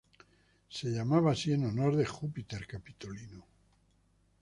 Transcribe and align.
Se 0.67 0.89
llamaba 0.89 1.33
así 1.33 1.53
en 1.53 1.63
honor 1.63 1.95
de 1.95 2.07
Júpiter 2.07 2.65
Capitolino. 2.65 3.45